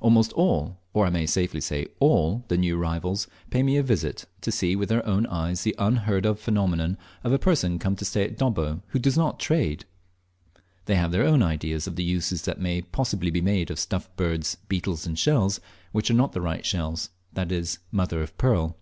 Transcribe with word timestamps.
Almost 0.00 0.34
all, 0.34 0.76
or 0.92 1.06
I 1.06 1.08
may 1.08 1.24
safely 1.24 1.62
say 1.62 1.86
all, 1.98 2.44
the 2.48 2.58
new 2.58 2.78
arrivals 2.78 3.26
pay 3.48 3.62
me 3.62 3.78
a 3.78 3.82
visit, 3.82 4.26
to 4.42 4.52
see 4.52 4.76
with 4.76 4.90
their 4.90 5.02
own 5.06 5.24
eyes 5.28 5.62
the 5.62 5.74
unheard 5.78 6.26
of 6.26 6.38
phenomenon 6.38 6.98
of 7.24 7.32
a 7.32 7.38
person 7.38 7.78
come 7.78 7.96
to 7.96 8.04
stay 8.04 8.24
at 8.24 8.36
Dobbo 8.36 8.82
who 8.88 8.98
does 8.98 9.16
not 9.16 9.40
trade! 9.40 9.86
They 10.84 10.96
have 10.96 11.10
their 11.10 11.24
own 11.24 11.42
ideas 11.42 11.86
of 11.86 11.96
the 11.96 12.04
uses 12.04 12.42
that 12.42 12.60
may 12.60 12.82
possibly 12.82 13.30
be 13.30 13.40
made 13.40 13.70
of 13.70 13.78
stuffed 13.80 14.14
birds, 14.14 14.56
beetles, 14.68 15.06
and 15.06 15.18
shells 15.18 15.58
which 15.92 16.10
are 16.10 16.20
not 16.20 16.32
the 16.32 16.42
right 16.42 16.66
shells 16.66 17.08
that 17.32 17.50
is, 17.50 17.78
"mother 17.90 18.20
of 18.20 18.36
pearl." 18.36 18.76